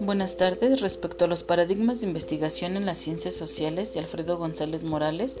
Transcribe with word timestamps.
Buenas 0.00 0.36
tardes. 0.36 0.80
Respecto 0.80 1.24
a 1.24 1.28
los 1.28 1.42
paradigmas 1.42 2.00
de 2.00 2.06
investigación 2.06 2.76
en 2.76 2.86
las 2.86 2.98
ciencias 2.98 3.34
sociales 3.34 3.92
de 3.92 4.00
Alfredo 4.00 4.38
González 4.38 4.84
Morales, 4.84 5.36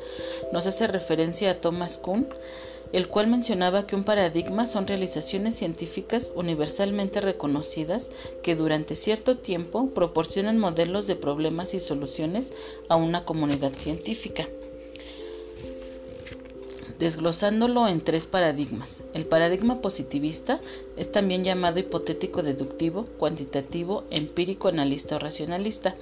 nos 0.52 0.66
hace 0.66 0.86
referencia 0.86 1.50
a 1.50 1.60
Thomas 1.60 1.98
Kuhn, 1.98 2.28
el 2.92 3.08
cual 3.08 3.28
mencionaba 3.28 3.86
que 3.86 3.96
un 3.96 4.04
paradigma 4.04 4.66
son 4.66 4.86
realizaciones 4.86 5.54
científicas 5.54 6.32
universalmente 6.34 7.20
reconocidas 7.20 8.10
que 8.42 8.56
durante 8.56 8.96
cierto 8.96 9.38
tiempo 9.38 9.90
proporcionan 9.90 10.58
modelos 10.58 11.06
de 11.06 11.16
problemas 11.16 11.74
y 11.74 11.80
soluciones 11.80 12.52
a 12.88 12.96
una 12.96 13.24
comunidad 13.24 13.72
científica 13.76 14.48
desglosándolo 16.98 17.86
en 17.86 18.00
tres 18.00 18.26
paradigmas. 18.26 19.02
El 19.14 19.24
paradigma 19.24 19.80
positivista 19.80 20.60
es 20.96 21.12
también 21.12 21.44
llamado 21.44 21.78
hipotético 21.78 22.42
deductivo, 22.42 23.04
cuantitativo, 23.18 24.04
empírico 24.10 24.68
analista 24.68 25.16
o 25.16 25.18
racionalista. 25.18 25.94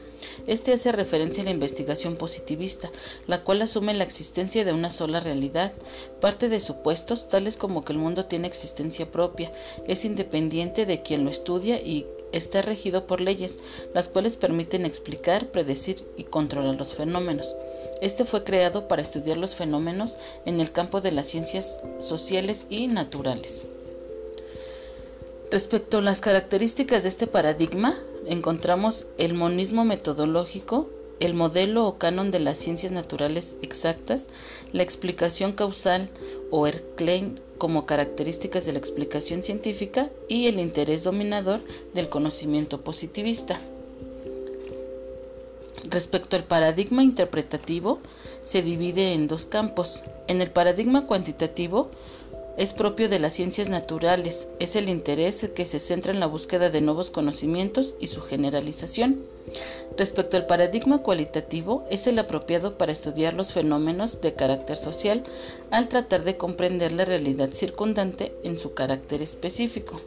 Este 0.47 0.73
hace 0.73 0.93
referencia 0.93 1.43
a 1.43 1.45
la 1.45 1.51
investigación 1.51 2.17
positivista, 2.17 2.91
la 3.27 3.45
cual 3.45 3.63
asume 3.63 3.93
la 3.95 4.05
existencia 4.05 4.65
de 4.65 4.73
una 4.73 4.91
sola 4.91 5.21
realidad, 5.21 5.73
parte 6.21 6.49
de 6.49 6.61
supuestos 6.61 7.29
tales 7.29 7.57
como 7.57 7.85
que 7.85 7.93
el 7.93 7.99
mundo 7.99 8.25
tiene 8.25 8.49
existencia 8.49 9.11
propia, 9.13 9.53
es 9.87 10.05
independiente 10.05 10.87
de 10.87 11.03
quien 11.03 11.25
lo 11.25 11.31
estudia 11.31 11.77
y 11.81 12.07
está 12.33 12.63
regido 12.63 13.07
por 13.07 13.21
leyes, 13.21 13.61
las 13.95 14.09
cuales 14.09 14.37
permiten 14.37 14.87
explicar, 14.87 15.49
predecir 15.49 15.97
y 16.17 16.25
controlar 16.25 16.77
los 16.77 16.95
fenómenos. 16.95 17.55
Este 18.01 18.25
fue 18.25 18.45
creado 18.45 18.89
para 18.89 19.03
estudiar 19.03 19.37
los 19.39 19.55
fenómenos 19.55 20.17
en 20.45 20.61
el 20.61 20.71
campo 20.71 21.01
de 21.01 21.13
las 21.13 21.29
ciencias 21.29 21.81
sociales 21.99 22.67
y 22.69 22.89
naturales. 22.89 23.65
Respecto 25.51 25.99
a 25.99 26.03
las 26.03 26.21
características 26.21 27.05
de 27.05 27.09
este 27.09 27.27
paradigma, 27.27 27.97
encontramos 28.27 29.07
el 29.17 29.35
monismo 29.35 29.85
metodológico, 29.85 30.91
el 31.21 31.35
modelo 31.35 31.87
o 31.87 31.99
canon 31.99 32.31
de 32.31 32.41
las 32.41 32.59
ciencias 32.59 32.93
naturales 32.93 33.55
exactas, 33.63 34.27
la 34.73 34.83
explicación 34.83 35.53
causal 35.53 36.11
o 36.51 36.67
Erklein 36.67 37.41
como 37.59 37.87
características 37.87 38.67
de 38.67 38.73
la 38.73 38.79
explicación 38.79 39.43
científica 39.43 40.11
y 40.29 40.49
el 40.49 40.59
interés 40.59 41.05
dominador 41.05 41.63
del 41.95 42.09
conocimiento 42.09 42.83
positivista. 42.83 43.61
Respecto 45.89 46.37
al 46.37 46.45
paradigma 46.45 47.03
interpretativo, 47.03 48.01
se 48.43 48.63
divide 48.63 49.13
en 49.13 49.29
dos 49.29 49.47
campos. 49.47 50.03
En 50.27 50.41
el 50.41 50.51
paradigma 50.51 51.07
cuantitativo, 51.07 51.91
es 52.57 52.73
propio 52.73 53.09
de 53.09 53.19
las 53.19 53.35
ciencias 53.35 53.69
naturales, 53.69 54.49
es 54.59 54.77
el 54.77 54.89
interés 54.89 55.49
que 55.55 55.67
se 55.67 55.79
centra 55.79 56.13
en 56.13 56.21
la 56.21 56.27
búsqueda 56.27 56.71
de 56.71 56.81
nuevos 56.81 57.11
conocimientos 57.11 57.95
y 58.01 58.07
su 58.07 58.23
generalización. 58.23 59.21
Respecto 59.97 60.37
al 60.37 60.47
paradigma 60.47 61.03
cualitativo, 61.03 61.85
es 61.91 62.07
el 62.07 62.19
apropiado 62.19 62.79
para 62.79 62.93
estudiar 62.93 63.35
los 63.35 63.53
fenómenos 63.53 64.21
de 64.23 64.35
carácter 64.35 64.79
social 64.79 65.23
al 65.71 65.89
tratar 65.89 66.25
de 66.25 66.37
comprender 66.37 66.93
la 66.93 67.05
realidad 67.05 67.51
circundante 67.53 68.35
en 68.43 68.59
su 68.59 68.73
carácter 68.73 69.21
específico. 69.21 70.01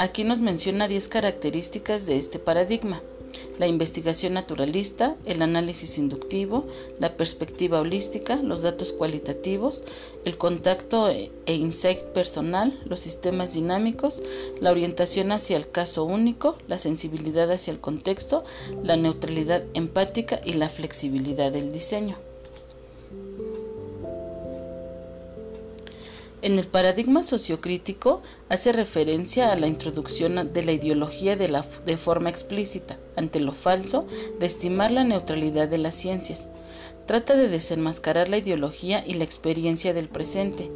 Aquí 0.00 0.24
nos 0.24 0.40
menciona 0.40 0.88
10 0.88 1.08
características 1.08 2.06
de 2.06 2.16
este 2.16 2.38
paradigma. 2.38 3.02
La 3.58 3.66
investigación 3.66 4.32
naturalista, 4.32 5.14
el 5.26 5.42
análisis 5.42 5.98
inductivo, 5.98 6.66
la 6.98 7.18
perspectiva 7.18 7.80
holística, 7.80 8.36
los 8.36 8.62
datos 8.62 8.94
cualitativos, 8.94 9.82
el 10.24 10.38
contacto 10.38 11.10
e 11.10 11.30
insight 11.52 12.00
personal, 12.00 12.80
los 12.86 13.00
sistemas 13.00 13.52
dinámicos, 13.52 14.22
la 14.58 14.70
orientación 14.70 15.32
hacia 15.32 15.58
el 15.58 15.70
caso 15.70 16.04
único, 16.04 16.56
la 16.66 16.78
sensibilidad 16.78 17.50
hacia 17.50 17.70
el 17.70 17.80
contexto, 17.80 18.42
la 18.82 18.96
neutralidad 18.96 19.64
empática 19.74 20.40
y 20.42 20.54
la 20.54 20.70
flexibilidad 20.70 21.52
del 21.52 21.72
diseño. 21.72 22.29
En 26.42 26.58
el 26.58 26.66
paradigma 26.66 27.22
sociocrítico 27.22 28.22
hace 28.48 28.72
referencia 28.72 29.52
a 29.52 29.56
la 29.56 29.66
introducción 29.66 30.54
de 30.54 30.62
la 30.62 30.72
ideología 30.72 31.36
de, 31.36 31.48
la, 31.48 31.66
de 31.84 31.98
forma 31.98 32.30
explícita, 32.30 32.98
ante 33.14 33.40
lo 33.40 33.52
falso, 33.52 34.06
de 34.38 34.46
estimar 34.46 34.90
la 34.90 35.04
neutralidad 35.04 35.68
de 35.68 35.76
las 35.76 35.94
ciencias. 35.94 36.48
Trata 37.06 37.36
de 37.36 37.48
desenmascarar 37.48 38.30
la 38.30 38.38
ideología 38.38 39.04
y 39.06 39.14
la 39.14 39.24
experiencia 39.24 39.92
del 39.92 40.08
presente. 40.08 40.70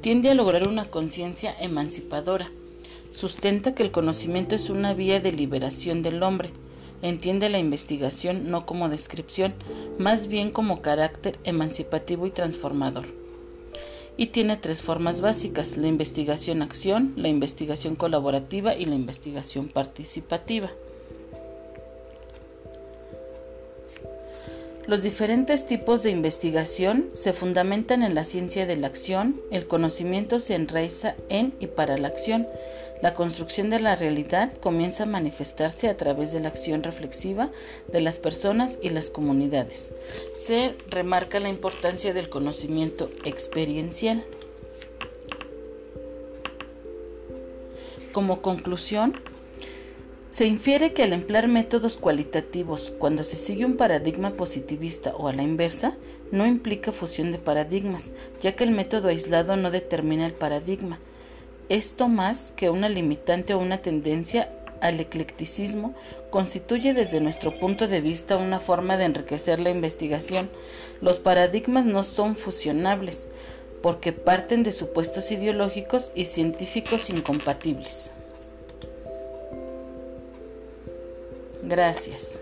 Tiende 0.00 0.30
a 0.30 0.34
lograr 0.34 0.66
una 0.66 0.86
conciencia 0.86 1.54
emancipadora. 1.60 2.50
Sustenta 3.12 3.74
que 3.74 3.82
el 3.82 3.90
conocimiento 3.90 4.54
es 4.54 4.70
una 4.70 4.94
vía 4.94 5.20
de 5.20 5.32
liberación 5.32 6.00
del 6.02 6.22
hombre. 6.22 6.50
Entiende 7.02 7.50
la 7.50 7.58
investigación 7.58 8.50
no 8.50 8.64
como 8.64 8.88
descripción, 8.88 9.52
más 9.98 10.28
bien 10.28 10.50
como 10.50 10.80
carácter 10.80 11.38
emancipativo 11.44 12.26
y 12.26 12.30
transformador 12.30 13.19
y 14.20 14.26
tiene 14.26 14.58
tres 14.58 14.82
formas 14.82 15.22
básicas, 15.22 15.78
la 15.78 15.86
investigación-acción, 15.86 17.14
la 17.16 17.28
investigación 17.28 17.96
colaborativa 17.96 18.74
y 18.74 18.84
la 18.84 18.94
investigación 18.94 19.68
participativa. 19.68 20.68
Los 24.90 25.02
diferentes 25.02 25.66
tipos 25.66 26.02
de 26.02 26.10
investigación 26.10 27.10
se 27.12 27.32
fundamentan 27.32 28.02
en 28.02 28.16
la 28.16 28.24
ciencia 28.24 28.66
de 28.66 28.76
la 28.76 28.88
acción, 28.88 29.40
el 29.52 29.68
conocimiento 29.68 30.40
se 30.40 30.56
enraiza 30.56 31.14
en 31.28 31.54
y 31.60 31.68
para 31.68 31.96
la 31.96 32.08
acción, 32.08 32.48
la 33.00 33.14
construcción 33.14 33.70
de 33.70 33.78
la 33.78 33.94
realidad 33.94 34.52
comienza 34.58 35.04
a 35.04 35.06
manifestarse 35.06 35.88
a 35.88 35.96
través 35.96 36.32
de 36.32 36.40
la 36.40 36.48
acción 36.48 36.82
reflexiva 36.82 37.52
de 37.92 38.00
las 38.00 38.18
personas 38.18 38.80
y 38.82 38.90
las 38.90 39.10
comunidades. 39.10 39.92
Se 40.34 40.74
remarca 40.88 41.38
la 41.38 41.50
importancia 41.50 42.12
del 42.12 42.28
conocimiento 42.28 43.12
experiencial. 43.22 44.24
Como 48.10 48.42
conclusión, 48.42 49.14
se 50.30 50.46
infiere 50.46 50.92
que 50.92 51.02
al 51.02 51.12
emplear 51.12 51.48
métodos 51.48 51.96
cualitativos 51.96 52.92
cuando 52.96 53.24
se 53.24 53.34
sigue 53.34 53.64
un 53.64 53.76
paradigma 53.76 54.30
positivista 54.30 55.12
o 55.16 55.26
a 55.26 55.32
la 55.32 55.42
inversa, 55.42 55.96
no 56.30 56.46
implica 56.46 56.92
fusión 56.92 57.32
de 57.32 57.38
paradigmas, 57.38 58.12
ya 58.40 58.54
que 58.54 58.62
el 58.62 58.70
método 58.70 59.08
aislado 59.08 59.56
no 59.56 59.72
determina 59.72 60.24
el 60.24 60.32
paradigma, 60.32 61.00
esto 61.68 62.06
más 62.06 62.52
que 62.54 62.70
una 62.70 62.88
limitante 62.88 63.54
o 63.54 63.58
una 63.58 63.78
tendencia 63.78 64.52
al 64.80 65.00
eclecticismo 65.00 65.96
constituye 66.30 66.94
desde 66.94 67.20
nuestro 67.20 67.58
punto 67.58 67.88
de 67.88 68.00
vista 68.00 68.36
una 68.36 68.60
forma 68.60 68.96
de 68.96 69.06
enriquecer 69.06 69.58
la 69.58 69.70
investigación. 69.70 70.48
Los 71.00 71.18
paradigmas 71.18 71.86
no 71.86 72.04
son 72.04 72.36
fusionables 72.36 73.28
porque 73.82 74.12
parten 74.12 74.62
de 74.62 74.70
supuestos 74.70 75.32
ideológicos 75.32 76.12
y 76.14 76.26
científicos 76.26 77.10
incompatibles. 77.10 78.12
Gracias. 81.70 82.40